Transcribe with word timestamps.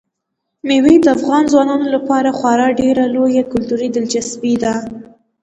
مېوې 0.67 0.95
د 1.01 1.07
افغان 1.17 1.43
ځوانانو 1.51 1.87
لپاره 1.95 2.29
خورا 2.37 2.67
ډېره 2.81 3.03
لویه 3.15 3.43
کلتوري 3.53 3.87
دلچسپي 3.95 4.53
لري. 4.63 4.85